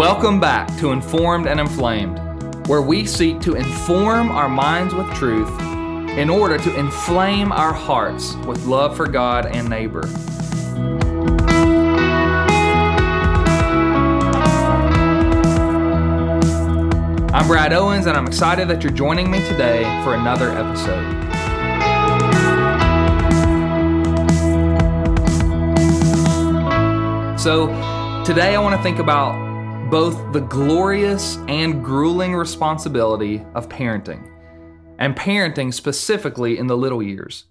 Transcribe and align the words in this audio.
Welcome 0.00 0.40
back 0.40 0.74
to 0.78 0.92
Informed 0.92 1.46
and 1.46 1.60
Inflamed, 1.60 2.18
where 2.68 2.80
we 2.80 3.04
seek 3.04 3.38
to 3.42 3.52
inform 3.52 4.30
our 4.30 4.48
minds 4.48 4.94
with 4.94 5.06
truth 5.12 5.50
in 6.16 6.30
order 6.30 6.56
to 6.56 6.74
inflame 6.74 7.52
our 7.52 7.74
hearts 7.74 8.34
with 8.46 8.64
love 8.64 8.96
for 8.96 9.06
God 9.06 9.44
and 9.44 9.68
neighbor. 9.68 10.06
I'm 17.34 17.46
Brad 17.46 17.74
Owens, 17.74 18.06
and 18.06 18.16
I'm 18.16 18.26
excited 18.26 18.68
that 18.68 18.82
you're 18.82 18.94
joining 18.94 19.30
me 19.30 19.40
today 19.48 19.82
for 20.02 20.14
another 20.14 20.48
episode. 20.48 21.04
So, 27.38 27.66
today 28.24 28.56
I 28.56 28.60
want 28.60 28.74
to 28.74 28.82
think 28.82 28.98
about 28.98 29.49
both 29.90 30.32
the 30.32 30.40
glorious 30.40 31.36
and 31.48 31.84
grueling 31.84 32.32
responsibility 32.32 33.44
of 33.56 33.68
parenting, 33.68 34.30
and 34.98 35.16
parenting 35.16 35.74
specifically 35.74 36.58
in 36.58 36.68
the 36.68 36.76
little 36.76 37.02
years. 37.02 37.46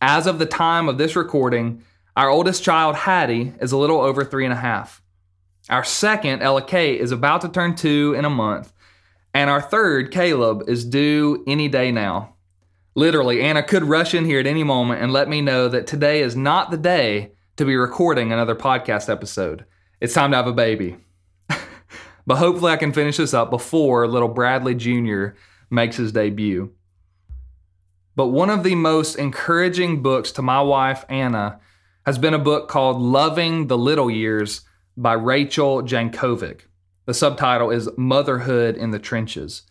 As 0.00 0.28
of 0.28 0.38
the 0.38 0.46
time 0.46 0.88
of 0.88 0.98
this 0.98 1.16
recording, 1.16 1.82
our 2.16 2.30
oldest 2.30 2.62
child, 2.62 2.94
Hattie, 2.94 3.54
is 3.60 3.72
a 3.72 3.76
little 3.76 4.00
over 4.00 4.24
three 4.24 4.44
and 4.44 4.52
a 4.52 4.56
half. 4.56 5.02
Our 5.68 5.82
second, 5.82 6.42
Ella 6.42 6.64
Kate, 6.64 7.00
is 7.00 7.10
about 7.10 7.40
to 7.40 7.48
turn 7.48 7.74
two 7.74 8.14
in 8.16 8.24
a 8.24 8.30
month. 8.30 8.72
And 9.34 9.50
our 9.50 9.60
third, 9.60 10.12
Caleb, 10.12 10.62
is 10.68 10.84
due 10.84 11.42
any 11.48 11.68
day 11.68 11.90
now. 11.90 12.36
Literally, 12.94 13.42
Anna 13.42 13.64
could 13.64 13.82
rush 13.82 14.14
in 14.14 14.24
here 14.24 14.38
at 14.38 14.46
any 14.46 14.62
moment 14.62 15.02
and 15.02 15.12
let 15.12 15.28
me 15.28 15.40
know 15.40 15.68
that 15.68 15.88
today 15.88 16.22
is 16.22 16.36
not 16.36 16.70
the 16.70 16.78
day 16.78 17.32
to 17.56 17.64
be 17.64 17.74
recording 17.74 18.32
another 18.32 18.54
podcast 18.54 19.10
episode. 19.10 19.64
It's 20.00 20.14
time 20.14 20.30
to 20.30 20.36
have 20.36 20.46
a 20.46 20.52
baby. 20.52 20.98
But 22.28 22.36
hopefully, 22.36 22.70
I 22.70 22.76
can 22.76 22.92
finish 22.92 23.16
this 23.16 23.32
up 23.32 23.48
before 23.48 24.06
little 24.06 24.28
Bradley 24.28 24.74
Jr. 24.74 25.28
makes 25.70 25.96
his 25.96 26.12
debut. 26.12 26.74
But 28.16 28.26
one 28.26 28.50
of 28.50 28.64
the 28.64 28.74
most 28.74 29.14
encouraging 29.14 30.02
books 30.02 30.30
to 30.32 30.42
my 30.42 30.60
wife, 30.60 31.06
Anna, 31.08 31.58
has 32.04 32.18
been 32.18 32.34
a 32.34 32.38
book 32.38 32.68
called 32.68 33.00
Loving 33.00 33.68
the 33.68 33.78
Little 33.78 34.10
Years 34.10 34.60
by 34.94 35.14
Rachel 35.14 35.80
Jankovic. 35.82 36.66
The 37.06 37.14
subtitle 37.14 37.70
is 37.70 37.88
Motherhood 37.96 38.76
in 38.76 38.90
the 38.90 38.98
Trenches. 38.98 39.62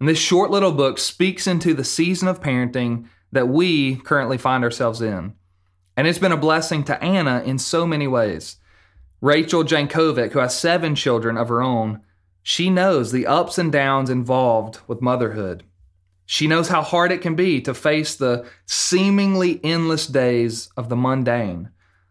And 0.00 0.08
this 0.08 0.18
short 0.18 0.50
little 0.50 0.72
book 0.72 0.98
speaks 0.98 1.46
into 1.46 1.74
the 1.74 1.84
season 1.84 2.28
of 2.28 2.40
parenting 2.40 3.08
that 3.30 3.48
we 3.48 3.96
currently 3.96 4.38
find 4.38 4.64
ourselves 4.64 5.02
in. 5.02 5.34
And 5.98 6.06
it's 6.06 6.18
been 6.18 6.32
a 6.32 6.38
blessing 6.38 6.82
to 6.84 7.04
Anna 7.04 7.42
in 7.44 7.58
so 7.58 7.86
many 7.86 8.06
ways. 8.06 8.56
Rachel 9.24 9.64
Jankovic, 9.64 10.32
who 10.32 10.40
has 10.40 10.54
seven 10.54 10.94
children 10.94 11.38
of 11.38 11.48
her 11.48 11.62
own, 11.62 12.02
she 12.42 12.68
knows 12.68 13.10
the 13.10 13.26
ups 13.26 13.56
and 13.56 13.72
downs 13.72 14.10
involved 14.10 14.80
with 14.86 15.00
motherhood. 15.00 15.62
She 16.26 16.46
knows 16.46 16.68
how 16.68 16.82
hard 16.82 17.10
it 17.10 17.22
can 17.22 17.34
be 17.34 17.62
to 17.62 17.72
face 17.72 18.14
the 18.14 18.46
seemingly 18.66 19.64
endless 19.64 20.06
days 20.06 20.68
of 20.76 20.90
the 20.90 20.96
mundane, 20.96 21.70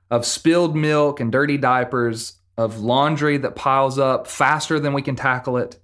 of 0.09 0.25
spilled 0.25 0.75
milk 0.75 1.20
and 1.20 1.31
dirty 1.31 1.55
diapers, 1.55 2.39
of 2.58 2.80
laundry 2.80 3.38
that 3.38 3.55
piles 3.55 4.00
up 4.00 4.25
faster 4.25 4.80
than 4.80 4.94
we 4.94 5.03
can 5.03 5.16
tackle 5.16 5.58
it. 5.58 5.77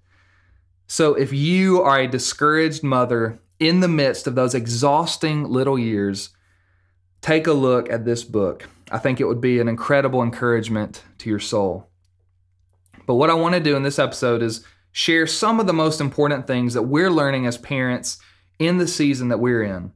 So, 0.88 1.14
if 1.14 1.32
you 1.32 1.80
are 1.84 2.00
a 2.00 2.08
discouraged 2.08 2.82
mother 2.82 3.40
in 3.60 3.82
the 3.82 3.88
midst 3.88 4.26
of 4.26 4.34
those 4.34 4.56
exhausting 4.56 5.44
little 5.44 5.78
years, 5.78 6.30
take 7.22 7.46
a 7.46 7.54
look 7.54 7.88
at 7.92 8.04
this 8.04 8.24
book. 8.24 8.68
I 8.92 8.98
think 8.98 9.20
it 9.20 9.26
would 9.26 9.42
be 9.42 9.60
an 9.60 9.68
incredible 9.68 10.24
encouragement 10.24 11.04
to 11.20 11.30
your 11.30 11.40
soul. 11.40 11.90
But 13.06 13.16
what 13.16 13.30
I 13.30 13.36
want 13.36 13.56
to 13.56 13.62
do 13.62 13.76
in 13.76 13.84
this 13.84 14.00
episode 14.00 14.42
is 14.42 14.66
share 14.92 15.28
some 15.28 15.60
of 15.60 15.68
the 15.68 15.74
most 15.74 16.02
important 16.02 16.48
things 16.48 16.74
that 16.74 16.84
we're 16.84 17.12
learning 17.12 17.46
as 17.46 17.58
parents 17.58 18.18
in 18.58 18.78
the 18.78 18.88
season 18.88 19.30
that 19.30 19.40
we're 19.40 19.64
in. 19.64 19.92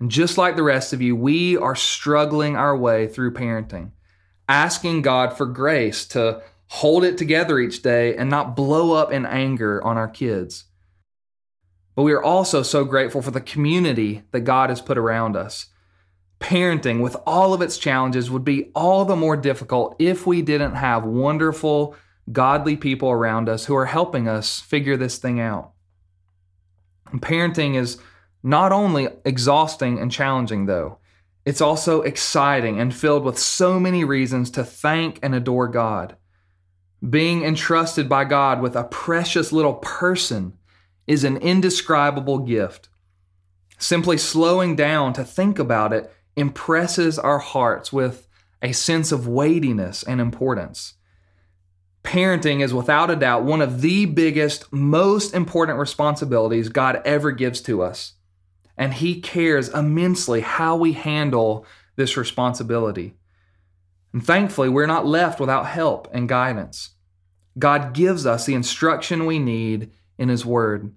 And 0.00 0.10
just 0.10 0.38
like 0.38 0.56
the 0.56 0.62
rest 0.62 0.92
of 0.92 1.02
you, 1.02 1.16
we 1.16 1.56
are 1.56 1.74
struggling 1.74 2.56
our 2.56 2.76
way 2.76 3.08
through 3.08 3.34
parenting, 3.34 3.90
asking 4.48 5.02
God 5.02 5.36
for 5.36 5.46
grace 5.46 6.06
to 6.08 6.42
hold 6.68 7.04
it 7.04 7.18
together 7.18 7.58
each 7.58 7.82
day 7.82 8.14
and 8.16 8.30
not 8.30 8.54
blow 8.54 8.92
up 8.92 9.10
in 9.10 9.26
anger 9.26 9.82
on 9.82 9.96
our 9.96 10.08
kids. 10.08 10.64
But 11.94 12.04
we 12.04 12.12
are 12.12 12.22
also 12.22 12.62
so 12.62 12.84
grateful 12.84 13.22
for 13.22 13.32
the 13.32 13.40
community 13.40 14.22
that 14.30 14.40
God 14.40 14.70
has 14.70 14.80
put 14.80 14.98
around 14.98 15.36
us 15.36 15.66
parenting 16.40 17.02
with 17.02 17.16
all 17.26 17.52
of 17.52 17.62
its 17.62 17.78
challenges 17.78 18.30
would 18.30 18.44
be 18.44 18.70
all 18.74 19.04
the 19.04 19.16
more 19.16 19.36
difficult 19.36 19.96
if 19.98 20.26
we 20.26 20.42
didn't 20.42 20.74
have 20.74 21.04
wonderful, 21.04 21.96
godly 22.30 22.76
people 22.76 23.10
around 23.10 23.48
us 23.48 23.64
who 23.64 23.74
are 23.74 23.86
helping 23.86 24.28
us 24.28 24.60
figure 24.60 24.96
this 24.96 25.18
thing 25.18 25.40
out. 25.40 25.72
And 27.10 27.20
parenting 27.20 27.74
is 27.74 27.98
not 28.42 28.72
only 28.72 29.08
exhausting 29.24 29.98
and 29.98 30.12
challenging, 30.12 30.66
though, 30.66 30.98
it's 31.44 31.60
also 31.60 32.02
exciting 32.02 32.78
and 32.78 32.94
filled 32.94 33.24
with 33.24 33.38
so 33.38 33.80
many 33.80 34.04
reasons 34.04 34.50
to 34.50 34.64
thank 34.64 35.18
and 35.22 35.34
adore 35.34 35.68
God. 35.68 36.16
Being 37.08 37.44
entrusted 37.44 38.08
by 38.08 38.24
God 38.24 38.60
with 38.60 38.76
a 38.76 38.84
precious 38.84 39.52
little 39.52 39.74
person 39.74 40.52
is 41.06 41.24
an 41.24 41.38
indescribable 41.38 42.40
gift. 42.40 42.90
Simply 43.78 44.18
slowing 44.18 44.76
down 44.76 45.12
to 45.14 45.24
think 45.24 45.58
about 45.58 45.92
it 45.92 46.12
impresses 46.38 47.18
our 47.18 47.38
hearts 47.38 47.92
with 47.92 48.28
a 48.62 48.72
sense 48.72 49.12
of 49.12 49.28
weightiness 49.28 50.02
and 50.02 50.20
importance. 50.20 50.94
Parenting 52.02 52.62
is 52.62 52.72
without 52.72 53.10
a 53.10 53.16
doubt 53.16 53.44
one 53.44 53.60
of 53.60 53.80
the 53.80 54.06
biggest, 54.06 54.72
most 54.72 55.34
important 55.34 55.78
responsibilities 55.78 56.68
God 56.68 57.02
ever 57.04 57.32
gives 57.32 57.60
to 57.62 57.82
us. 57.82 58.14
And 58.76 58.94
He 58.94 59.20
cares 59.20 59.68
immensely 59.68 60.40
how 60.40 60.76
we 60.76 60.92
handle 60.92 61.66
this 61.96 62.16
responsibility. 62.16 63.14
And 64.12 64.24
thankfully, 64.24 64.68
we're 64.68 64.86
not 64.86 65.06
left 65.06 65.40
without 65.40 65.66
help 65.66 66.08
and 66.12 66.28
guidance. 66.28 66.90
God 67.58 67.92
gives 67.92 68.24
us 68.24 68.46
the 68.46 68.54
instruction 68.54 69.26
we 69.26 69.38
need 69.38 69.90
in 70.16 70.28
His 70.28 70.46
Word. 70.46 70.94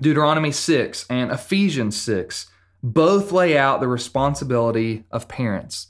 Deuteronomy 0.00 0.52
6 0.52 1.06
and 1.10 1.30
Ephesians 1.30 2.00
6 2.00 2.46
both 2.82 3.30
lay 3.30 3.56
out 3.56 3.80
the 3.80 3.88
responsibility 3.88 5.04
of 5.10 5.28
parents. 5.28 5.88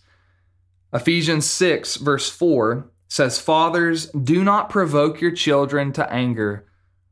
Ephesians 0.93 1.47
6, 1.47 1.97
verse 1.97 2.29
4 2.29 2.91
says, 3.09 3.39
Fathers, 3.39 4.07
do 4.09 4.45
not 4.45 4.69
provoke 4.69 5.21
your 5.21 5.33
children 5.33 5.93
to 5.93 6.13
anger, 6.13 6.67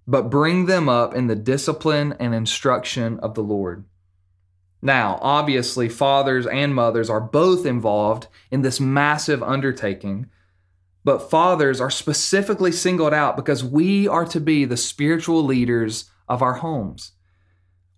but 0.07 0.31
bring 0.31 0.67
them 0.67 0.89
up 0.89 1.15
in 1.15 1.29
the 1.29 1.37
discipline 1.37 2.15
and 2.21 2.35
instruction 2.35 3.19
of 3.21 3.35
the 3.35 3.43
Lord. 3.43 3.85
Now, 4.83 5.19
obviously, 5.21 5.89
fathers 5.89 6.47
and 6.47 6.75
mothers 6.75 7.11
are 7.11 7.21
both 7.21 7.67
involved 7.67 8.29
in 8.51 8.63
this 8.63 8.81
massive 8.81 9.43
undertaking, 9.43 10.27
but 11.05 11.31
fathers 11.31 11.81
are 11.81 11.91
specifically 11.91 12.73
singled 12.73 13.15
out 13.15 13.37
because 13.37 13.63
we 13.65 14.09
are 14.09 14.25
to 14.27 14.41
be 14.41 14.65
the 14.65 14.77
spiritual 14.77 15.45
leaders 15.45 16.11
of 16.29 16.43
our 16.43 16.55
homes. 16.55 17.13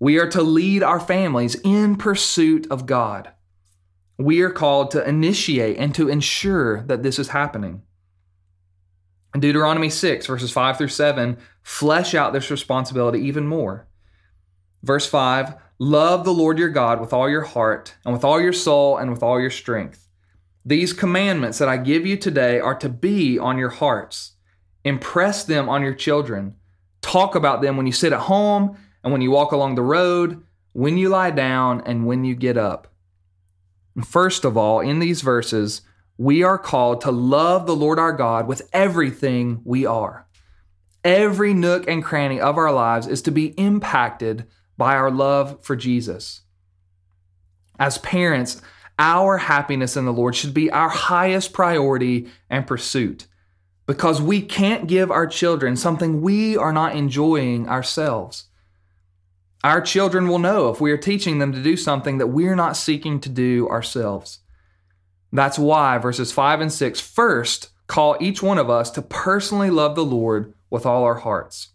We 0.03 0.19
are 0.19 0.29
to 0.31 0.43
lead 0.43 0.83
our 0.83 0.99
families 0.99 1.55
in 1.63 1.95
pursuit 1.95 2.67
of 2.73 2.87
God. 2.87 3.31
We 4.19 4.41
are 4.41 4.51
called 4.51 4.91
to 4.91 5.09
initiate 5.09 5.77
and 5.79 5.95
to 5.95 6.09
ensure 6.09 6.83
that 6.89 7.05
this 7.05 7.21
is 7.21 7.29
happening. 7.29 7.83
In 9.33 9.41
Deuteronomy 9.41 9.91
6, 9.91 10.27
verses 10.27 10.51
5 10.51 10.77
through 10.77 10.89
7, 10.89 11.39
flesh 11.63 12.17
out 12.17 12.33
this 12.33 12.51
responsibility 12.51 13.21
even 13.21 13.47
more. 13.47 13.87
Verse 14.83 15.07
5 15.07 15.55
Love 15.79 16.25
the 16.25 16.35
Lord 16.35 16.59
your 16.59 16.71
God 16.71 17.01
with 17.01 17.13
all 17.13 17.31
your 17.31 17.45
heart, 17.45 17.95
and 18.05 18.13
with 18.13 18.25
all 18.25 18.41
your 18.41 18.53
soul, 18.53 18.97
and 18.97 19.09
with 19.09 19.23
all 19.23 19.41
your 19.41 19.51
strength. 19.51 20.09
These 20.65 20.95
commandments 20.95 21.59
that 21.59 21.69
I 21.69 21.77
give 21.77 22.05
you 22.05 22.17
today 22.17 22.59
are 22.59 22.75
to 22.81 22.89
be 22.89 23.39
on 23.39 23.57
your 23.57 23.71
hearts. 23.71 24.33
Impress 24.83 25.45
them 25.45 25.69
on 25.69 25.81
your 25.81 25.95
children. 25.95 26.57
Talk 27.03 27.37
about 27.37 27.63
them 27.63 27.77
when 27.77 27.87
you 27.87 27.93
sit 27.93 28.13
at 28.13 28.23
home 28.23 28.77
and 29.03 29.13
when 29.13 29.23
you 29.23 29.31
walk 29.31 29.53
along 29.53 29.75
the 29.75 29.83
road, 29.83 30.43
when 30.73 30.97
you 30.97 31.09
lie 31.09 31.31
down, 31.31 31.83
and 31.85 32.07
when 32.07 32.25
you 32.25 32.35
get 32.35 32.57
up. 32.57 32.89
First 34.05 34.45
of 34.45 34.57
all, 34.57 34.81
in 34.81 35.01
these 35.01 35.21
verses, 35.21 35.83
we 36.17 36.43
are 36.43 36.59
called 36.59 37.01
to 37.03 37.11
love 37.11 37.67
the 37.67 37.77
Lord 37.77 37.99
our 37.99 38.13
God 38.13 38.47
with 38.47 38.69
everything 38.73 39.61
we 39.65 39.85
are. 39.85 40.27
Every 41.05 41.53
nook 41.53 41.89
and 41.89 42.03
cranny 42.03 42.41
of 42.41 42.57
our 42.57 42.73
lives 42.73 43.07
is 43.07 43.23
to 43.23 43.31
be 43.31 43.47
impacted 43.59 44.47
by 44.79 44.95
our 44.95 45.11
love 45.11 45.59
for 45.63 45.77
Jesus. 45.77 46.43
As 47.79 47.99
parents, 47.99 48.63
our 48.99 49.39
happiness 49.39 49.97
in 49.97 50.05
the 50.05 50.13
Lord 50.13 50.37
should 50.37 50.55
be 50.55 50.71
our 50.71 50.89
highest 50.89 51.53
priority 51.53 52.29
and 52.49 52.67
pursuit 52.67 53.27
because 53.87 54.23
we 54.23 54.41
can't 54.41 54.87
give 54.87 55.11
our 55.11 55.27
children 55.27 55.77
something 55.77 56.23
we 56.23 56.57
are 56.57 56.73
not 56.73 56.95
enjoying 56.95 57.69
ourselves. 57.69 58.45
Our 59.65 59.81
children 59.81 60.27
will 60.27 60.41
know 60.41 60.71
if 60.71 60.81
we 60.81 60.91
are 60.91 60.99
teaching 60.99 61.39
them 61.39 61.53
to 61.53 61.63
do 61.63 61.77
something 61.77 62.19
that 62.19 62.29
we're 62.29 62.57
not 62.57 62.77
seeking 62.77 63.21
to 63.21 63.29
do 63.29 63.69
ourselves. 63.69 64.41
That's 65.33 65.59
why 65.59 65.99
verses 65.99 66.33
5 66.33 66.61
and 66.61 66.73
6 66.73 67.01
first 67.01 67.71
call 67.87 68.17
each 68.21 68.43
one 68.43 68.59
of 68.59 68.69
us 68.69 68.91
to 68.93 69.03
personally 69.03 69.71
love 69.71 69.95
the 69.95 70.05
Lord 70.05 70.55
with 70.69 70.85
all 70.85 71.05
our 71.05 71.17
hearts. 71.17 71.69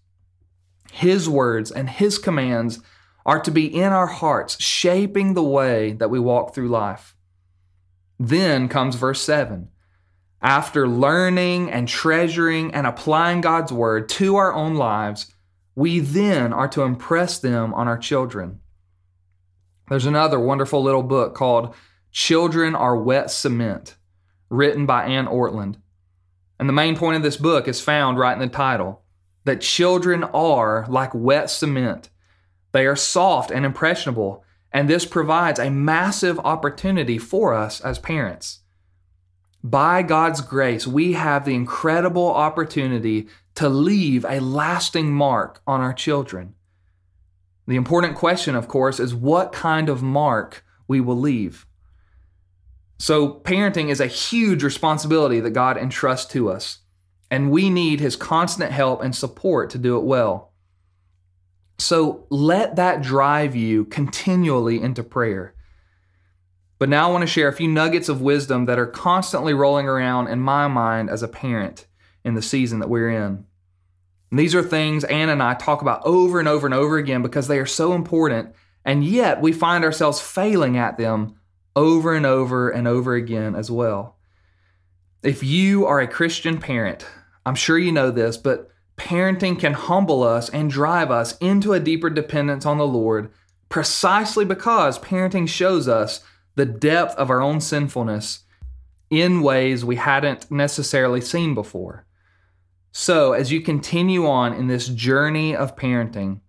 His 0.92 1.30
words 1.30 1.72
and 1.72 1.90
His 1.90 2.18
commands 2.18 2.80
are 3.26 3.40
to 3.42 3.52
be 3.52 3.66
in 3.66 3.92
our 3.92 4.08
hearts, 4.08 4.62
shaping 4.62 5.34
the 5.34 5.44
way 5.44 5.92
that 5.94 6.10
we 6.10 6.20
walk 6.20 6.54
through 6.54 6.70
life. 6.70 7.16
Then 8.20 8.68
comes 8.68 8.96
verse 8.96 9.22
7. 9.22 9.70
After 10.42 10.88
learning 10.88 11.72
and 11.72 11.88
treasuring 11.88 12.74
and 12.74 12.88
applying 12.88 13.42
God's 13.42 13.72
word 13.72 14.08
to 14.10 14.36
our 14.36 14.54
own 14.54 14.76
lives, 14.76 15.34
we 15.78 16.00
then 16.00 16.54
are 16.54 16.68
to 16.68 16.82
impress 16.82 17.38
them 17.38 17.72
on 17.76 17.88
our 17.88 18.00
children. 18.00 18.60
There's 19.90 20.08
another 20.08 20.40
wonderful 20.40 20.82
little 20.82 21.04
book 21.04 21.36
called 21.36 21.76
Children 22.12 22.74
Are 22.74 22.98
Wet 22.98 23.30
Cement, 23.30 23.96
written 24.50 24.88
by 24.88 25.06
Anne 25.06 25.28
Ortlund. 25.28 25.76
And 26.58 26.68
the 26.68 26.74
main 26.74 26.96
point 26.96 27.18
of 27.18 27.22
this 27.22 27.38
book 27.38 27.68
is 27.68 27.80
found 27.80 28.18
right 28.18 28.34
in 28.34 28.40
the 28.40 28.48
title 28.48 29.04
that 29.44 29.62
children 29.62 30.24
are 30.24 30.88
like 30.90 31.14
wet 31.14 31.52
cement. 31.52 32.10
They 32.72 32.88
are 32.88 32.96
soft 32.96 33.52
and 33.52 33.64
impressionable, 33.64 34.44
and 34.74 34.90
this 34.90 35.06
provides 35.06 35.60
a 35.60 35.70
massive 35.70 36.40
opportunity 36.40 37.20
for 37.20 37.54
us 37.54 37.82
as 37.82 38.00
parents. 38.00 38.62
By 39.64 40.02
God's 40.02 40.42
grace, 40.42 40.88
we 40.88 41.14
have 41.14 41.46
the 41.46 41.54
incredible 41.54 42.34
opportunity 42.34 43.28
to 43.58 43.70
leave 43.70 44.24
a 44.24 44.40
lasting 44.40 45.12
mark 45.12 45.64
on 45.66 45.82
our 45.82 45.92
children. 45.92 46.54
The 47.66 47.76
important 47.76 48.16
question, 48.16 48.54
of 48.54 48.68
course, 48.68 49.00
is 49.00 49.16
what 49.16 49.52
kind 49.52 49.90
of 49.90 50.04
mark 50.04 50.64
we 50.88 51.02
will 51.02 51.18
leave. 51.18 51.66
So, 53.00 53.40
parenting 53.40 53.90
is 53.90 54.00
a 54.00 54.06
huge 54.06 54.64
responsibility 54.64 55.40
that 55.40 55.52
God 55.52 55.76
entrusts 55.76 56.32
to 56.34 56.52
us, 56.52 56.82
and 57.32 57.50
we 57.50 57.72
need 57.72 58.00
His 58.00 58.16
constant 58.16 58.72
help 58.72 59.02
and 59.02 59.16
support 59.16 59.72
to 59.72 59.80
do 59.80 59.98
it 59.98 60.04
well. 60.04 60.54
So, 61.80 62.28
let 62.30 62.76
that 62.76 63.02
drive 63.02 63.56
you 63.56 63.86
continually 63.86 64.80
into 64.80 65.02
prayer. 65.02 65.56
But 66.78 66.90
now 66.90 67.10
I 67.10 67.12
want 67.12 67.24
to 67.24 67.28
share 67.28 67.48
a 67.48 67.54
few 67.54 67.68
nuggets 67.68 68.08
of 68.08 68.22
wisdom 68.22 68.66
that 68.66 68.78
are 68.78 68.86
constantly 68.86 69.56
rolling 69.56 69.88
around 69.88 70.28
in 70.28 70.40
my 70.42 70.68
mind 70.68 71.10
as 71.10 71.24
a 71.24 71.28
parent 71.28 71.88
in 72.28 72.36
the 72.36 72.42
season 72.42 72.80
that 72.80 72.90
we're 72.90 73.10
in. 73.10 73.46
And 74.30 74.38
these 74.38 74.54
are 74.54 74.62
things 74.62 75.06
Anna 75.06 75.32
and 75.32 75.42
I 75.42 75.54
talk 75.54 75.82
about 75.82 76.06
over 76.06 76.40
and 76.40 76.48
over 76.48 76.68
and 76.68 76.74
over 76.74 76.98
again 76.98 77.22
because 77.22 77.48
they 77.48 77.58
are 77.58 77.66
so 77.66 77.94
important, 77.94 78.54
and 78.84 79.04
yet 79.04 79.42
we 79.42 79.54
find 79.54 79.86
ourselves 79.86 80.20
failing 80.20 80.78
at 80.78 80.98
them 80.98 81.36
over 81.76 82.14
and 82.14 82.26
over 82.26 82.70
and 82.70 82.88
over 82.88 83.16
again 83.16 83.56
as 83.56 83.72
well. 83.72 84.18
If 85.24 85.42
you 85.44 85.86
are 85.86 86.02
a 86.02 86.08
Christian 86.08 86.60
parent, 86.60 87.06
I'm 87.46 87.56
sure 87.56 87.80
you 87.80 87.94
know 87.94 88.12
this, 88.12 88.36
but 88.36 88.70
parenting 88.98 89.58
can 89.58 89.74
humble 89.74 90.24
us 90.24 90.50
and 90.50 90.70
drive 90.70 91.10
us 91.10 91.38
into 91.38 91.72
a 91.72 91.80
deeper 91.80 92.10
dependence 92.10 92.66
on 92.66 92.78
the 92.78 92.88
Lord 92.88 93.32
precisely 93.70 94.44
because 94.44 95.00
parenting 95.00 95.48
shows 95.48 95.88
us 95.88 96.24
the 96.56 96.66
depth 96.66 97.16
of 97.16 97.30
our 97.30 97.42
own 97.42 97.62
sinfulness 97.62 98.44
in 99.10 99.42
ways 99.42 99.86
we 99.86 99.96
hadn't 99.96 100.50
necessarily 100.52 101.22
seen 101.22 101.54
before. 101.54 102.07
So, 103.00 103.34
as 103.34 103.52
you 103.52 103.62
continue 103.62 104.26
on 104.26 104.56
in 104.56 104.66
this 104.66 104.88
journey 104.88 105.56
of 105.56 105.76
parenting, 105.76 106.40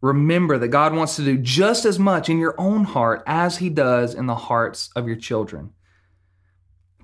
remember 0.00 0.56
that 0.56 0.68
God 0.68 0.94
wants 0.94 1.16
to 1.16 1.22
do 1.22 1.36
just 1.36 1.84
as 1.84 1.98
much 1.98 2.30
in 2.30 2.38
your 2.38 2.54
own 2.56 2.84
heart 2.84 3.22
as 3.26 3.58
He 3.58 3.68
does 3.68 4.14
in 4.14 4.24
the 4.24 4.34
hearts 4.34 4.88
of 4.96 5.06
your 5.06 5.16
children. 5.16 5.74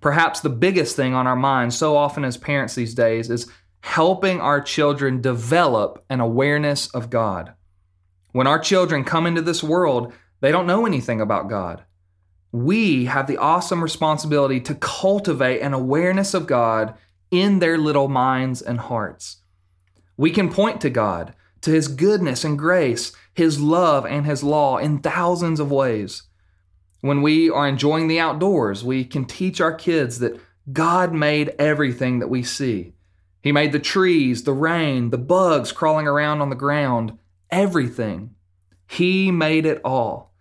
Perhaps 0.00 0.40
the 0.40 0.48
biggest 0.48 0.96
thing 0.96 1.12
on 1.12 1.26
our 1.26 1.36
minds 1.36 1.76
so 1.76 1.94
often 1.94 2.24
as 2.24 2.38
parents 2.38 2.74
these 2.74 2.94
days 2.94 3.28
is 3.28 3.52
helping 3.80 4.40
our 4.40 4.62
children 4.62 5.20
develop 5.20 6.02
an 6.08 6.20
awareness 6.20 6.88
of 6.94 7.10
God. 7.10 7.52
When 8.32 8.46
our 8.46 8.58
children 8.58 9.04
come 9.04 9.26
into 9.26 9.42
this 9.42 9.62
world, 9.62 10.14
they 10.40 10.50
don't 10.50 10.66
know 10.66 10.86
anything 10.86 11.20
about 11.20 11.50
God. 11.50 11.82
We 12.50 13.04
have 13.04 13.26
the 13.26 13.36
awesome 13.36 13.82
responsibility 13.82 14.58
to 14.60 14.74
cultivate 14.74 15.60
an 15.60 15.74
awareness 15.74 16.32
of 16.32 16.46
God 16.46 16.94
in 17.40 17.58
their 17.58 17.78
little 17.78 18.08
minds 18.08 18.62
and 18.62 18.78
hearts. 18.78 19.38
We 20.16 20.30
can 20.30 20.52
point 20.52 20.80
to 20.80 20.90
God 20.90 21.34
to 21.62 21.70
his 21.70 21.88
goodness 21.88 22.44
and 22.44 22.58
grace, 22.58 23.12
his 23.34 23.60
love 23.60 24.06
and 24.06 24.24
his 24.24 24.42
law 24.42 24.78
in 24.78 24.98
thousands 24.98 25.60
of 25.60 25.70
ways. 25.70 26.22
When 27.00 27.22
we 27.22 27.50
are 27.50 27.68
enjoying 27.68 28.08
the 28.08 28.20
outdoors, 28.20 28.84
we 28.84 29.04
can 29.04 29.24
teach 29.24 29.60
our 29.60 29.74
kids 29.74 30.18
that 30.20 30.40
God 30.72 31.12
made 31.12 31.54
everything 31.58 32.18
that 32.20 32.28
we 32.28 32.42
see. 32.42 32.94
He 33.42 33.52
made 33.52 33.72
the 33.72 33.78
trees, 33.78 34.42
the 34.42 34.52
rain, 34.52 35.10
the 35.10 35.18
bugs 35.18 35.70
crawling 35.70 36.08
around 36.08 36.40
on 36.40 36.50
the 36.50 36.56
ground, 36.56 37.18
everything. 37.50 38.34
He 38.88 39.30
made 39.30 39.66
it 39.66 39.80
all. 39.84 40.32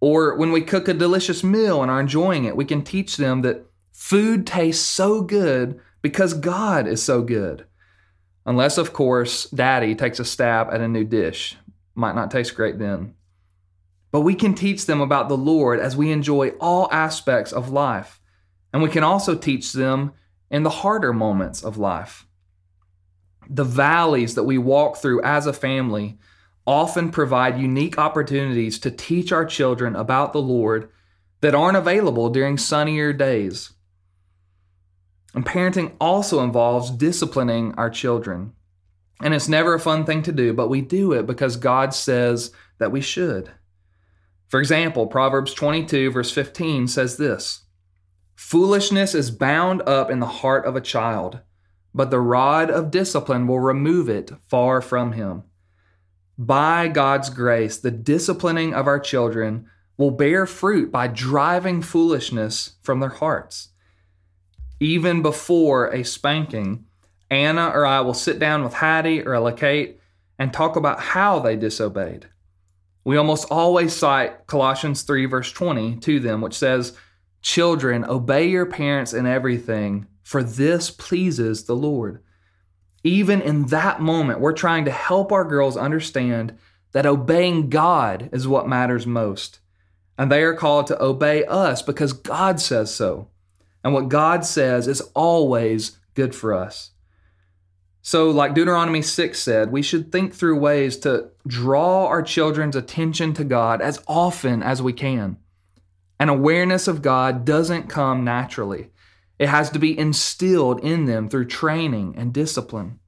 Or 0.00 0.36
when 0.36 0.52
we 0.52 0.60
cook 0.62 0.86
a 0.88 0.94
delicious 0.94 1.42
meal 1.42 1.82
and 1.82 1.90
are 1.90 2.00
enjoying 2.00 2.44
it, 2.44 2.56
we 2.56 2.64
can 2.64 2.82
teach 2.82 3.16
them 3.16 3.42
that 3.42 3.66
food 3.92 4.46
tastes 4.46 4.84
so 4.84 5.22
good 5.22 5.80
because 6.02 6.34
God 6.34 6.86
is 6.86 7.02
so 7.02 7.22
good. 7.22 7.66
Unless, 8.44 8.78
of 8.78 8.92
course, 8.92 9.44
daddy 9.50 9.94
takes 9.94 10.20
a 10.20 10.24
stab 10.24 10.68
at 10.72 10.80
a 10.80 10.88
new 10.88 11.04
dish. 11.04 11.56
Might 11.94 12.14
not 12.14 12.30
taste 12.30 12.54
great 12.54 12.78
then. 12.78 13.14
But 14.12 14.20
we 14.20 14.34
can 14.34 14.54
teach 14.54 14.86
them 14.86 15.00
about 15.00 15.28
the 15.28 15.36
Lord 15.36 15.80
as 15.80 15.96
we 15.96 16.12
enjoy 16.12 16.50
all 16.60 16.88
aspects 16.92 17.52
of 17.52 17.70
life. 17.70 18.20
And 18.72 18.82
we 18.82 18.88
can 18.88 19.02
also 19.02 19.34
teach 19.34 19.72
them 19.72 20.12
in 20.50 20.62
the 20.62 20.70
harder 20.70 21.12
moments 21.12 21.64
of 21.64 21.76
life. 21.76 22.26
The 23.48 23.64
valleys 23.64 24.34
that 24.34 24.44
we 24.44 24.58
walk 24.58 24.96
through 24.96 25.22
as 25.22 25.46
a 25.46 25.52
family 25.52 26.18
often 26.66 27.10
provide 27.10 27.58
unique 27.58 27.98
opportunities 27.98 28.78
to 28.80 28.90
teach 28.90 29.32
our 29.32 29.44
children 29.44 29.94
about 29.94 30.32
the 30.32 30.42
Lord 30.42 30.90
that 31.40 31.54
aren't 31.54 31.76
available 31.76 32.28
during 32.28 32.58
sunnier 32.58 33.12
days. 33.12 33.72
And 35.36 35.44
parenting 35.44 35.92
also 36.00 36.42
involves 36.42 36.90
disciplining 36.90 37.74
our 37.74 37.90
children. 37.90 38.54
And 39.22 39.34
it's 39.34 39.48
never 39.48 39.74
a 39.74 39.80
fun 39.80 40.06
thing 40.06 40.22
to 40.22 40.32
do, 40.32 40.54
but 40.54 40.70
we 40.70 40.80
do 40.80 41.12
it 41.12 41.26
because 41.26 41.58
God 41.58 41.92
says 41.92 42.52
that 42.78 42.90
we 42.90 43.02
should. 43.02 43.50
For 44.48 44.60
example, 44.60 45.06
Proverbs 45.06 45.52
22, 45.52 46.10
verse 46.10 46.32
15 46.32 46.88
says 46.88 47.18
this 47.18 47.64
Foolishness 48.34 49.14
is 49.14 49.30
bound 49.30 49.82
up 49.82 50.10
in 50.10 50.20
the 50.20 50.26
heart 50.26 50.64
of 50.64 50.74
a 50.74 50.80
child, 50.80 51.40
but 51.94 52.10
the 52.10 52.20
rod 52.20 52.70
of 52.70 52.90
discipline 52.90 53.46
will 53.46 53.60
remove 53.60 54.08
it 54.08 54.32
far 54.48 54.80
from 54.80 55.12
him. 55.12 55.42
By 56.38 56.88
God's 56.88 57.28
grace, 57.28 57.76
the 57.76 57.90
disciplining 57.90 58.72
of 58.72 58.86
our 58.86 59.00
children 59.00 59.68
will 59.98 60.12
bear 60.12 60.46
fruit 60.46 60.90
by 60.90 61.08
driving 61.08 61.82
foolishness 61.82 62.76
from 62.82 63.00
their 63.00 63.10
hearts 63.10 63.68
even 64.80 65.22
before 65.22 65.88
a 65.88 66.04
spanking, 66.04 66.84
Anna 67.30 67.68
or 67.68 67.86
I 67.86 68.00
will 68.00 68.14
sit 68.14 68.38
down 68.38 68.62
with 68.62 68.74
Hattie 68.74 69.22
or 69.22 69.34
Ella 69.34 69.52
Kate 69.52 70.00
and 70.38 70.52
talk 70.52 70.76
about 70.76 71.00
how 71.00 71.38
they 71.38 71.56
disobeyed. 71.56 72.28
We 73.04 73.16
almost 73.16 73.48
always 73.50 73.94
cite 73.94 74.46
Colossians 74.46 75.02
3, 75.02 75.26
verse 75.26 75.52
20 75.52 75.96
to 75.98 76.20
them, 76.20 76.40
which 76.40 76.54
says, 76.54 76.96
Children, 77.40 78.04
obey 78.04 78.48
your 78.48 78.66
parents 78.66 79.14
in 79.14 79.26
everything, 79.26 80.06
for 80.22 80.42
this 80.42 80.90
pleases 80.90 81.64
the 81.64 81.76
Lord. 81.76 82.22
Even 83.04 83.40
in 83.40 83.66
that 83.66 84.00
moment, 84.00 84.40
we're 84.40 84.52
trying 84.52 84.84
to 84.86 84.90
help 84.90 85.30
our 85.30 85.44
girls 85.44 85.76
understand 85.76 86.58
that 86.90 87.06
obeying 87.06 87.70
God 87.70 88.28
is 88.32 88.48
what 88.48 88.68
matters 88.68 89.06
most. 89.06 89.60
And 90.18 90.32
they 90.32 90.42
are 90.42 90.54
called 90.54 90.88
to 90.88 91.00
obey 91.00 91.44
us 91.44 91.82
because 91.82 92.12
God 92.12 92.58
says 92.60 92.92
so. 92.92 93.28
And 93.86 93.94
what 93.94 94.08
God 94.08 94.44
says 94.44 94.88
is 94.88 95.00
always 95.14 95.96
good 96.14 96.34
for 96.34 96.52
us. 96.52 96.90
So, 98.02 98.30
like 98.30 98.52
Deuteronomy 98.52 99.00
6 99.00 99.38
said, 99.38 99.70
we 99.70 99.80
should 99.80 100.10
think 100.10 100.34
through 100.34 100.58
ways 100.58 100.96
to 100.96 101.28
draw 101.46 102.08
our 102.08 102.20
children's 102.20 102.74
attention 102.74 103.32
to 103.34 103.44
God 103.44 103.80
as 103.80 104.02
often 104.08 104.60
as 104.60 104.82
we 104.82 104.92
can. 104.92 105.36
An 106.18 106.28
awareness 106.28 106.88
of 106.88 107.00
God 107.00 107.44
doesn't 107.44 107.88
come 107.88 108.24
naturally, 108.24 108.90
it 109.38 109.50
has 109.50 109.70
to 109.70 109.78
be 109.78 109.96
instilled 109.96 110.80
in 110.80 111.04
them 111.04 111.28
through 111.28 111.46
training 111.46 112.16
and 112.18 112.34
discipline. 112.34 112.98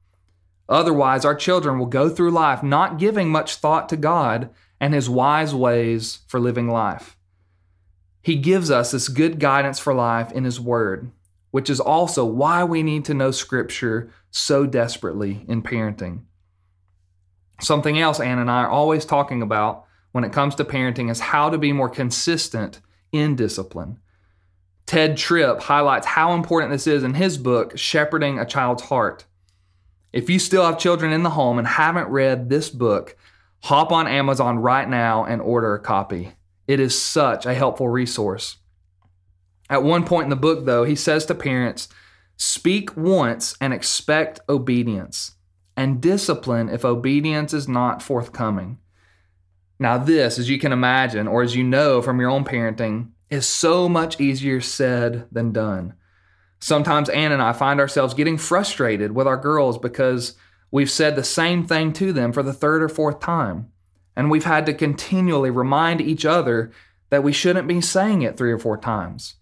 Otherwise, 0.68 1.24
our 1.24 1.34
children 1.34 1.80
will 1.80 1.86
go 1.86 2.08
through 2.08 2.30
life 2.30 2.62
not 2.62 3.00
giving 3.00 3.30
much 3.30 3.56
thought 3.56 3.88
to 3.88 3.96
God 3.96 4.50
and 4.80 4.94
His 4.94 5.10
wise 5.10 5.52
ways 5.52 6.20
for 6.28 6.38
living 6.38 6.68
life. 6.68 7.17
He 8.22 8.36
gives 8.36 8.70
us 8.70 8.90
this 8.90 9.08
good 9.08 9.38
guidance 9.40 9.78
for 9.78 9.94
life 9.94 10.32
in 10.32 10.44
His 10.44 10.60
Word, 10.60 11.10
which 11.50 11.70
is 11.70 11.80
also 11.80 12.24
why 12.24 12.64
we 12.64 12.82
need 12.82 13.04
to 13.06 13.14
know 13.14 13.30
Scripture 13.30 14.10
so 14.30 14.66
desperately 14.66 15.44
in 15.48 15.62
parenting. 15.62 16.22
Something 17.60 17.98
else 17.98 18.20
Anna 18.20 18.42
and 18.42 18.50
I 18.50 18.62
are 18.62 18.70
always 18.70 19.04
talking 19.04 19.42
about 19.42 19.84
when 20.12 20.24
it 20.24 20.32
comes 20.32 20.54
to 20.56 20.64
parenting 20.64 21.10
is 21.10 21.20
how 21.20 21.50
to 21.50 21.58
be 21.58 21.72
more 21.72 21.88
consistent 21.88 22.80
in 23.12 23.36
discipline. 23.36 23.98
Tedd 24.86 25.16
Tripp 25.16 25.60
highlights 25.60 26.06
how 26.06 26.32
important 26.32 26.72
this 26.72 26.86
is 26.86 27.02
in 27.02 27.14
his 27.14 27.36
book, 27.36 27.76
Shepherding 27.76 28.38
a 28.38 28.46
Child's 28.46 28.84
Heart. 28.84 29.26
If 30.12 30.30
you 30.30 30.38
still 30.38 30.64
have 30.64 30.78
children 30.78 31.12
in 31.12 31.22
the 31.22 31.30
home 31.30 31.58
and 31.58 31.68
haven't 31.68 32.08
read 32.08 32.48
this 32.48 32.70
book, 32.70 33.16
hop 33.60 33.92
on 33.92 34.06
Amazon 34.06 34.58
right 34.58 34.88
now 34.88 35.24
and 35.24 35.42
order 35.42 35.74
a 35.74 35.80
copy. 35.80 36.32
It 36.68 36.78
is 36.78 37.00
such 37.00 37.46
a 37.46 37.54
helpful 37.54 37.88
resource. 37.88 38.58
At 39.70 39.82
one 39.82 40.04
point 40.04 40.24
in 40.24 40.30
the 40.30 40.36
book, 40.36 40.66
though, 40.66 40.84
he 40.84 40.94
says 40.94 41.26
to 41.26 41.34
parents, 41.34 41.88
Speak 42.36 42.96
once 42.96 43.56
and 43.60 43.72
expect 43.72 44.40
obedience, 44.48 45.34
and 45.76 46.00
discipline 46.00 46.68
if 46.68 46.84
obedience 46.84 47.52
is 47.52 47.66
not 47.66 48.02
forthcoming. 48.02 48.78
Now, 49.80 49.98
this, 49.98 50.38
as 50.38 50.48
you 50.48 50.58
can 50.58 50.72
imagine, 50.72 51.26
or 51.26 51.42
as 51.42 51.56
you 51.56 51.64
know 51.64 52.02
from 52.02 52.20
your 52.20 52.30
own 52.30 52.44
parenting, 52.44 53.10
is 53.30 53.46
so 53.46 53.88
much 53.88 54.20
easier 54.20 54.60
said 54.60 55.26
than 55.32 55.52
done. 55.52 55.94
Sometimes 56.60 57.08
Anna 57.08 57.34
and 57.34 57.42
I 57.42 57.52
find 57.52 57.80
ourselves 57.80 58.14
getting 58.14 58.36
frustrated 58.38 59.12
with 59.12 59.26
our 59.26 59.36
girls 59.36 59.78
because 59.78 60.34
we've 60.70 60.90
said 60.90 61.16
the 61.16 61.24
same 61.24 61.66
thing 61.66 61.92
to 61.94 62.12
them 62.12 62.32
for 62.32 62.42
the 62.42 62.52
third 62.52 62.82
or 62.82 62.88
fourth 62.88 63.20
time. 63.20 63.70
And 64.18 64.32
we've 64.32 64.44
had 64.44 64.66
to 64.66 64.74
continually 64.74 65.48
remind 65.48 66.00
each 66.00 66.24
other 66.24 66.72
that 67.08 67.22
we 67.22 67.32
shouldn't 67.32 67.68
be 67.68 67.80
saying 67.80 68.22
it 68.22 68.36
three 68.36 68.50
or 68.50 68.58
four 68.58 68.76
times. 68.76 69.36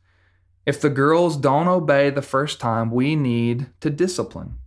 If 0.66 0.82
the 0.82 0.90
girls 0.90 1.38
don't 1.38 1.66
obey 1.66 2.10
the 2.10 2.20
first 2.20 2.60
time, 2.60 2.90
we 2.90 3.16
need 3.16 3.68
to 3.80 3.88
discipline. 3.88 4.58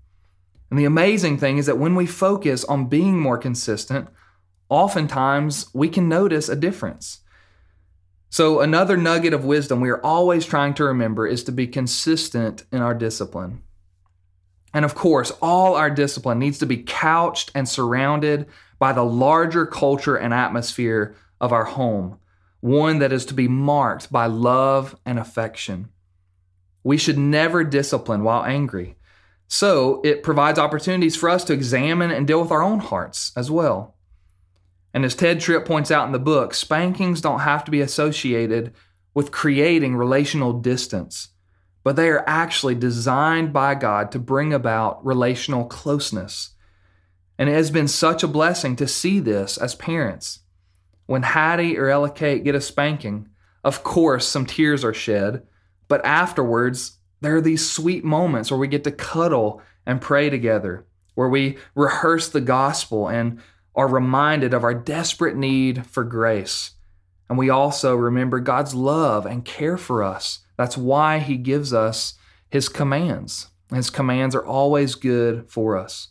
And 0.71 0.79
the 0.79 0.85
amazing 0.85 1.37
thing 1.37 1.59
is 1.59 1.67
that 1.67 1.77
when 1.77 1.93
we 1.93 2.07
focus 2.07 2.65
on 2.65 2.87
being 2.87 3.19
more 3.19 3.37
consistent, 3.37 4.07
oftentimes 4.67 5.69
we 5.75 5.89
can 5.89 6.09
notice 6.09 6.49
a 6.49 6.55
difference. 6.55 7.19
So, 8.31 8.61
another 8.61 8.97
nugget 8.97 9.33
of 9.33 9.45
wisdom 9.45 9.79
we 9.79 9.89
are 9.89 10.03
always 10.03 10.43
trying 10.43 10.73
to 10.75 10.85
remember 10.85 11.27
is 11.27 11.43
to 11.43 11.51
be 11.51 11.67
consistent 11.67 12.63
in 12.71 12.81
our 12.81 12.95
discipline. 12.95 13.61
And 14.73 14.85
of 14.85 14.95
course, 14.95 15.31
all 15.39 15.75
our 15.75 15.91
discipline 15.91 16.39
needs 16.39 16.57
to 16.59 16.65
be 16.65 16.77
couched 16.77 17.51
and 17.53 17.69
surrounded 17.69 18.47
by 18.79 18.93
the 18.93 19.03
larger 19.03 19.65
culture 19.65 20.15
and 20.15 20.33
atmosphere 20.33 21.15
of 21.39 21.53
our 21.53 21.65
home, 21.65 22.17
one 22.61 22.99
that 22.99 23.13
is 23.13 23.25
to 23.25 23.33
be 23.33 23.47
marked 23.47 24.11
by 24.11 24.25
love 24.25 24.97
and 25.05 25.19
affection. 25.19 25.89
We 26.83 26.97
should 26.97 27.17
never 27.17 27.63
discipline 27.63 28.23
while 28.23 28.43
angry. 28.43 28.95
So, 29.47 30.01
it 30.03 30.23
provides 30.23 30.59
opportunities 30.59 31.15
for 31.15 31.27
us 31.27 31.43
to 31.45 31.53
examine 31.53 32.11
and 32.11 32.27
deal 32.27 32.41
with 32.41 32.51
our 32.51 32.61
own 32.61 32.79
hearts 32.79 33.31
as 33.35 33.49
well. 33.49 33.95
And 34.93 35.03
as 35.03 35.15
Tedd 35.15 35.39
Tripp 35.39 35.65
points 35.65 35.91
out 35.91 36.05
in 36.05 36.11
the 36.13 36.19
book, 36.19 36.53
spankings 36.53 37.21
don't 37.21 37.39
have 37.39 37.63
to 37.65 37.71
be 37.71 37.81
associated 37.81 38.73
with 39.13 39.31
creating 39.31 39.95
relational 39.95 40.53
distance, 40.53 41.29
but 41.83 41.95
they 41.95 42.09
are 42.09 42.23
actually 42.27 42.75
designed 42.75 43.51
by 43.51 43.75
God 43.75 44.11
to 44.11 44.19
bring 44.19 44.53
about 44.53 45.03
relational 45.05 45.65
closeness. 45.65 46.51
And 47.39 47.47
it 47.47 47.53
has 47.53 47.71
been 47.71 47.87
such 47.87 48.21
a 48.21 48.27
blessing 48.27 48.75
to 48.75 48.87
see 48.87 49.21
this 49.21 49.57
as 49.57 49.73
parents. 49.73 50.41
When 51.05 51.23
Hattie 51.23 51.77
or 51.77 51.87
Ella 51.87 52.11
Kate 52.11 52.43
get 52.43 52.53
a 52.53 52.61
spanking, 52.61 53.29
of 53.63 53.81
course, 53.81 54.27
some 54.27 54.45
tears 54.45 54.83
are 54.83 54.93
shed, 54.93 55.47
but 55.87 56.05
afterwards, 56.05 56.97
there 57.21 57.37
are 57.37 57.41
these 57.41 57.67
sweet 57.67 58.03
moments 58.03 58.51
where 58.51 58.59
we 58.59 58.67
get 58.67 58.83
to 58.83 58.91
cuddle 58.91 59.61
and 59.85 60.01
pray 60.01 60.29
together, 60.29 60.85
where 61.15 61.29
we 61.29 61.57
rehearse 61.75 62.27
the 62.27 62.41
gospel 62.41 63.07
and 63.07 63.39
are 63.73 63.87
reminded 63.87 64.53
of 64.53 64.65
our 64.65 64.73
desperate 64.73 65.37
need 65.37 65.85
for 65.87 66.03
grace. 66.03 66.71
And 67.29 67.37
we 67.37 67.49
also 67.49 67.95
remember 67.95 68.41
God's 68.41 68.75
love 68.75 69.25
and 69.25 69.45
care 69.45 69.77
for 69.77 70.03
us. 70.03 70.39
That's 70.57 70.77
why 70.77 71.19
He 71.19 71.37
gives 71.37 71.73
us 71.73 72.15
His 72.49 72.67
commands. 72.67 73.47
His 73.73 73.89
commands 73.89 74.35
are 74.35 74.45
always 74.45 74.95
good 74.95 75.49
for 75.49 75.77
us. 75.77 76.09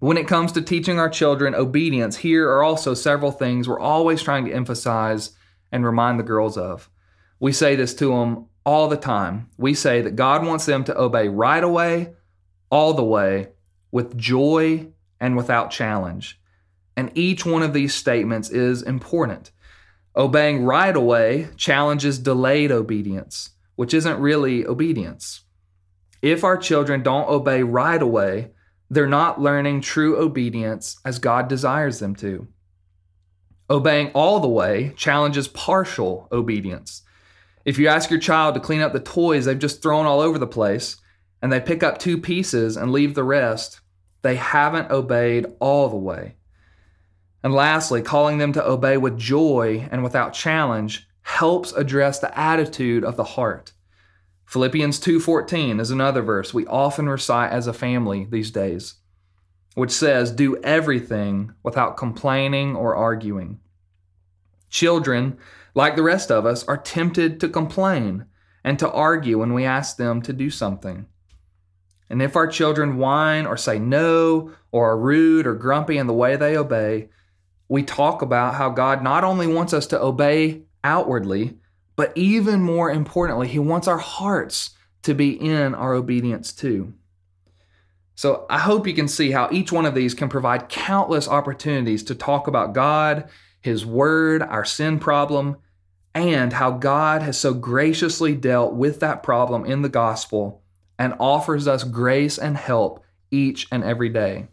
When 0.00 0.16
it 0.16 0.28
comes 0.28 0.52
to 0.52 0.62
teaching 0.62 1.00
our 1.00 1.08
children 1.08 1.56
obedience, 1.56 2.18
here 2.18 2.48
are 2.50 2.62
also 2.62 2.94
several 2.94 3.32
things 3.32 3.68
we're 3.68 3.80
always 3.80 4.22
trying 4.22 4.44
to 4.44 4.52
emphasize 4.52 5.32
and 5.72 5.84
remind 5.84 6.20
the 6.20 6.24
girls 6.24 6.56
of. 6.56 6.88
We 7.40 7.52
say 7.52 7.74
this 7.74 7.94
to 7.94 8.10
them 8.10 8.46
all 8.64 8.86
the 8.86 8.96
time. 8.96 9.50
We 9.56 9.74
say 9.74 10.00
that 10.02 10.14
God 10.14 10.46
wants 10.46 10.66
them 10.66 10.84
to 10.84 10.96
obey 10.96 11.26
right 11.26 11.64
away, 11.64 12.14
all 12.70 12.94
the 12.94 13.02
way, 13.02 13.48
with 13.90 14.16
joy 14.16 14.86
and 15.20 15.36
without 15.36 15.72
challenge. 15.72 16.40
And 16.96 17.10
each 17.16 17.44
one 17.44 17.64
of 17.64 17.72
these 17.72 17.92
statements 17.92 18.50
is 18.50 18.82
important. 18.82 19.50
Obeying 20.14 20.64
right 20.64 20.94
away 20.94 21.48
challenges 21.56 22.20
delayed 22.20 22.70
obedience, 22.70 23.50
which 23.74 23.94
isn't 23.94 24.20
really 24.20 24.64
obedience. 24.64 25.42
If 26.22 26.44
our 26.44 26.56
children 26.56 27.02
don't 27.02 27.28
obey 27.28 27.64
right 27.64 28.00
away, 28.00 28.52
they're 28.90 29.06
not 29.06 29.40
learning 29.40 29.80
true 29.80 30.16
obedience 30.18 30.98
as 31.04 31.18
God 31.18 31.48
desires 31.48 31.98
them 31.98 32.14
to. 32.16 32.48
Obeying 33.70 34.10
all 34.12 34.40
the 34.40 34.48
way 34.48 34.94
challenges 34.96 35.48
partial 35.48 36.28
obedience. 36.32 37.02
If 37.64 37.78
you 37.78 37.88
ask 37.88 38.10
your 38.10 38.20
child 38.20 38.54
to 38.54 38.60
clean 38.60 38.80
up 38.80 38.92
the 38.94 39.00
toys 39.00 39.44
they've 39.44 39.58
just 39.58 39.82
thrown 39.82 40.06
all 40.06 40.20
over 40.20 40.38
the 40.38 40.46
place, 40.46 40.96
and 41.42 41.52
they 41.52 41.60
pick 41.60 41.82
up 41.82 41.98
two 41.98 42.18
pieces 42.18 42.76
and 42.76 42.90
leave 42.90 43.14
the 43.14 43.24
rest, 43.24 43.80
they 44.22 44.36
haven't 44.36 44.90
obeyed 44.90 45.46
all 45.60 45.88
the 45.88 45.96
way. 45.96 46.36
And 47.42 47.54
lastly, 47.54 48.02
calling 48.02 48.38
them 48.38 48.52
to 48.54 48.66
obey 48.66 48.96
with 48.96 49.18
joy 49.18 49.86
and 49.92 50.02
without 50.02 50.32
challenge 50.32 51.06
helps 51.22 51.72
address 51.72 52.18
the 52.18 52.36
attitude 52.38 53.04
of 53.04 53.16
the 53.16 53.24
heart. 53.24 53.72
Philippians 54.48 54.98
2:14 54.98 55.78
is 55.78 55.90
another 55.90 56.22
verse 56.22 56.54
we 56.54 56.66
often 56.68 57.06
recite 57.06 57.52
as 57.52 57.66
a 57.66 57.74
family 57.74 58.26
these 58.30 58.50
days, 58.50 58.94
which 59.74 59.90
says, 59.90 60.30
"Do 60.30 60.56
everything 60.62 61.52
without 61.62 61.98
complaining 61.98 62.74
or 62.74 62.96
arguing." 62.96 63.60
Children, 64.70 65.36
like 65.74 65.96
the 65.96 66.02
rest 66.02 66.32
of 66.32 66.46
us, 66.46 66.66
are 66.66 66.78
tempted 66.78 67.40
to 67.40 67.48
complain 67.50 68.24
and 68.64 68.78
to 68.78 68.90
argue 68.90 69.38
when 69.38 69.52
we 69.52 69.66
ask 69.66 69.98
them 69.98 70.22
to 70.22 70.32
do 70.32 70.48
something. 70.48 71.04
And 72.08 72.22
if 72.22 72.34
our 72.34 72.46
children 72.46 72.96
whine 72.96 73.44
or 73.44 73.58
say 73.58 73.78
no 73.78 74.52
or 74.72 74.92
are 74.92 74.98
rude 74.98 75.46
or 75.46 75.56
grumpy 75.56 75.98
in 75.98 76.06
the 76.06 76.14
way 76.14 76.36
they 76.36 76.56
obey, 76.56 77.10
we 77.68 77.82
talk 77.82 78.22
about 78.22 78.54
how 78.54 78.70
God 78.70 79.02
not 79.02 79.24
only 79.24 79.46
wants 79.46 79.74
us 79.74 79.86
to 79.88 80.02
obey 80.02 80.62
outwardly, 80.82 81.58
but 81.98 82.16
even 82.16 82.62
more 82.62 82.92
importantly, 82.92 83.48
He 83.48 83.58
wants 83.58 83.88
our 83.88 83.98
hearts 83.98 84.70
to 85.02 85.14
be 85.14 85.30
in 85.30 85.74
our 85.74 85.94
obedience 85.94 86.52
too. 86.52 86.94
So 88.14 88.46
I 88.48 88.60
hope 88.60 88.86
you 88.86 88.94
can 88.94 89.08
see 89.08 89.32
how 89.32 89.48
each 89.50 89.72
one 89.72 89.84
of 89.84 89.96
these 89.96 90.14
can 90.14 90.28
provide 90.28 90.68
countless 90.68 91.26
opportunities 91.26 92.04
to 92.04 92.14
talk 92.14 92.46
about 92.46 92.72
God, 92.72 93.28
His 93.60 93.84
Word, 93.84 94.42
our 94.42 94.64
sin 94.64 95.00
problem, 95.00 95.56
and 96.14 96.52
how 96.52 96.70
God 96.70 97.22
has 97.22 97.36
so 97.36 97.52
graciously 97.52 98.32
dealt 98.32 98.74
with 98.74 99.00
that 99.00 99.24
problem 99.24 99.66
in 99.66 99.82
the 99.82 99.88
gospel 99.88 100.62
and 101.00 101.14
offers 101.18 101.66
us 101.66 101.82
grace 101.82 102.38
and 102.38 102.56
help 102.56 103.04
each 103.32 103.66
and 103.72 103.82
every 103.82 104.08
day. 104.08 104.46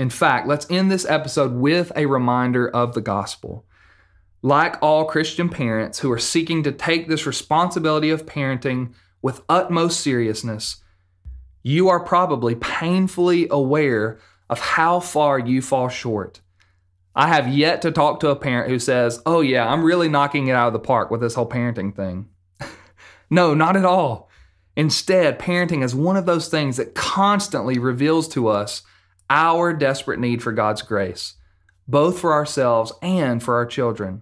In 0.00 0.10
fact, 0.10 0.48
let's 0.48 0.68
end 0.68 0.90
this 0.90 1.06
episode 1.06 1.52
with 1.52 1.92
a 1.94 2.06
reminder 2.06 2.68
of 2.68 2.94
the 2.94 3.00
gospel. 3.00 3.64
Like 4.44 4.76
all 4.82 5.06
Christian 5.06 5.48
parents 5.48 6.00
who 6.00 6.12
are 6.12 6.18
seeking 6.18 6.62
to 6.64 6.70
take 6.70 7.08
this 7.08 7.24
responsibility 7.24 8.10
of 8.10 8.26
parenting 8.26 8.92
with 9.22 9.40
utmost 9.48 10.00
seriousness, 10.00 10.82
you 11.62 11.88
are 11.88 12.04
probably 12.04 12.54
painfully 12.54 13.48
aware 13.50 14.18
of 14.50 14.60
how 14.60 15.00
far 15.00 15.38
you 15.38 15.62
fall 15.62 15.88
short. 15.88 16.42
I 17.16 17.28
have 17.28 17.48
yet 17.48 17.80
to 17.80 17.90
talk 17.90 18.20
to 18.20 18.28
a 18.28 18.36
parent 18.36 18.68
who 18.68 18.78
says, 18.78 19.22
Oh, 19.24 19.40
yeah, 19.40 19.66
I'm 19.66 19.82
really 19.82 20.10
knocking 20.10 20.48
it 20.48 20.52
out 20.52 20.66
of 20.66 20.74
the 20.74 20.78
park 20.78 21.10
with 21.10 21.22
this 21.22 21.36
whole 21.36 21.48
parenting 21.48 21.96
thing. 21.96 22.28
no, 23.30 23.54
not 23.54 23.78
at 23.78 23.86
all. 23.86 24.28
Instead, 24.76 25.38
parenting 25.38 25.82
is 25.82 25.94
one 25.94 26.18
of 26.18 26.26
those 26.26 26.48
things 26.48 26.76
that 26.76 26.94
constantly 26.94 27.78
reveals 27.78 28.28
to 28.28 28.48
us 28.48 28.82
our 29.30 29.72
desperate 29.72 30.20
need 30.20 30.42
for 30.42 30.52
God's 30.52 30.82
grace, 30.82 31.36
both 31.88 32.18
for 32.18 32.34
ourselves 32.34 32.92
and 33.00 33.42
for 33.42 33.54
our 33.54 33.64
children. 33.64 34.20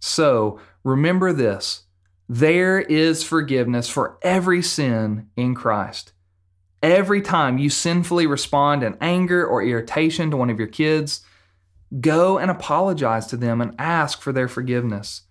So 0.00 0.60
remember 0.84 1.32
this 1.32 1.84
there 2.28 2.78
is 2.78 3.24
forgiveness 3.24 3.88
for 3.88 4.18
every 4.22 4.62
sin 4.62 5.28
in 5.36 5.54
Christ. 5.54 6.12
Every 6.82 7.22
time 7.22 7.58
you 7.58 7.70
sinfully 7.70 8.26
respond 8.26 8.82
in 8.82 8.96
anger 9.00 9.44
or 9.44 9.62
irritation 9.62 10.30
to 10.30 10.36
one 10.36 10.50
of 10.50 10.58
your 10.58 10.68
kids, 10.68 11.22
go 12.00 12.38
and 12.38 12.50
apologize 12.50 13.26
to 13.28 13.36
them 13.36 13.60
and 13.60 13.74
ask 13.78 14.20
for 14.20 14.32
their 14.32 14.46
forgiveness. 14.46 15.22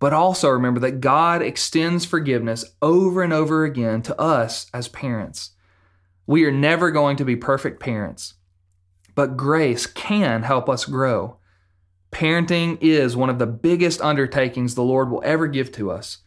But 0.00 0.12
also 0.12 0.48
remember 0.48 0.80
that 0.80 1.00
God 1.00 1.42
extends 1.42 2.04
forgiveness 2.04 2.64
over 2.82 3.22
and 3.22 3.32
over 3.32 3.64
again 3.64 4.02
to 4.02 4.20
us 4.20 4.66
as 4.74 4.88
parents. 4.88 5.50
We 6.26 6.44
are 6.44 6.52
never 6.52 6.90
going 6.90 7.16
to 7.18 7.24
be 7.24 7.36
perfect 7.36 7.78
parents, 7.80 8.34
but 9.14 9.36
grace 9.36 9.86
can 9.86 10.42
help 10.42 10.68
us 10.68 10.84
grow. 10.84 11.38
Parenting 12.12 12.78
is 12.80 13.16
one 13.16 13.30
of 13.30 13.38
the 13.38 13.46
biggest 13.46 14.00
undertakings 14.02 14.74
the 14.74 14.82
Lord 14.82 15.10
will 15.10 15.22
ever 15.24 15.48
give 15.48 15.72
to 15.72 15.90
us. 15.90 16.18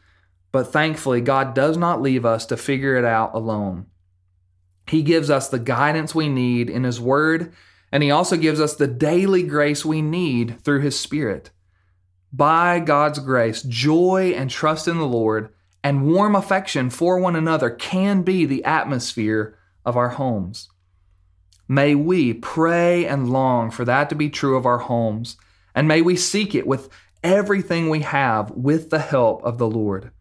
But 0.51 0.73
thankfully, 0.73 1.21
God 1.21 1.53
does 1.53 1.77
not 1.77 2.01
leave 2.01 2.25
us 2.25 2.45
to 2.47 2.57
figure 2.57 2.95
it 2.95 3.05
out 3.05 3.35
alone. 3.35 3.85
He 4.87 5.03
gives 5.03 5.29
us 5.29 5.47
the 5.47 5.59
guidance 5.59 6.15
we 6.15 6.27
need 6.27 6.69
in 6.69 6.83
His 6.83 6.99
Word, 6.99 7.53
and 7.91 8.01
He 8.01 8.11
also 8.11 8.35
gives 8.35 8.59
us 8.59 8.75
the 8.75 8.87
daily 8.87 9.43
grace 9.43 9.85
we 9.85 10.01
need 10.01 10.59
through 10.61 10.81
His 10.81 10.99
Spirit. 10.99 11.51
By 12.33 12.79
God's 12.79 13.19
grace, 13.19 13.61
joy 13.61 14.33
and 14.35 14.49
trust 14.49 14.87
in 14.87 14.97
the 14.97 15.05
Lord 15.05 15.53
and 15.83 16.11
warm 16.11 16.35
affection 16.35 16.89
for 16.89 17.19
one 17.19 17.35
another 17.35 17.69
can 17.69 18.23
be 18.23 18.45
the 18.45 18.63
atmosphere 18.63 19.57
of 19.85 19.95
our 19.95 20.09
homes. 20.09 20.67
May 21.67 21.95
we 21.95 22.33
pray 22.33 23.05
and 23.05 23.29
long 23.29 23.69
for 23.71 23.85
that 23.85 24.09
to 24.09 24.15
be 24.15 24.29
true 24.29 24.57
of 24.57 24.65
our 24.65 24.79
homes 24.79 25.37
and 25.75 25.87
may 25.87 26.01
we 26.01 26.15
seek 26.15 26.55
it 26.55 26.65
with 26.65 26.89
everything 27.23 27.89
we 27.89 27.99
have 28.01 28.51
with 28.51 28.89
the 28.89 28.99
help 28.99 29.43
of 29.43 29.57
the 29.57 29.67
Lord. 29.67 30.11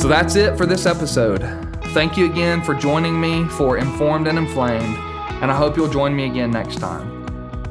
So 0.00 0.08
that's 0.08 0.36
it 0.36 0.56
for 0.56 0.64
this 0.64 0.86
episode. 0.86 1.42
Thank 1.92 2.16
you 2.16 2.30
again 2.30 2.62
for 2.62 2.74
joining 2.74 3.20
me 3.20 3.44
for 3.48 3.78
Informed 3.78 4.26
and 4.26 4.38
Inflamed, 4.38 4.96
and 5.42 5.50
I 5.50 5.54
hope 5.56 5.76
you'll 5.76 5.88
join 5.88 6.14
me 6.14 6.26
again 6.26 6.50
next 6.50 6.76
time. 6.76 7.18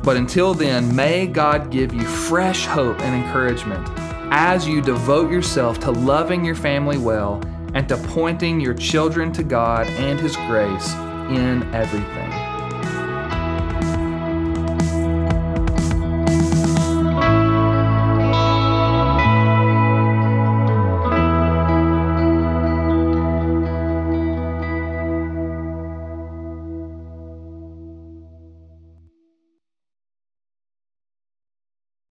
But 0.04 0.18
until 0.18 0.54
then, 0.54 0.96
may 0.96 1.28
God 1.28 1.72
give 1.72 1.94
you 1.94 2.02
fresh 2.02 2.66
hope 2.66 3.00
and 3.02 3.24
encouragement 3.24 3.88
as 4.32 4.68
you 4.68 4.82
devote 4.82 5.32
yourself 5.32 5.80
to 5.80 5.92
loving 5.92 6.44
your 6.44 6.56
family 6.56 6.98
well 6.98 7.42
and 7.74 7.88
to 7.90 7.98
pointing 7.98 8.60
your 8.60 8.74
children 8.74 9.32
to 9.34 9.44
God 9.44 9.88
and 9.88 10.20
His 10.20 10.36
grace 10.36 10.94
in 11.30 11.64
everything. 11.74 12.27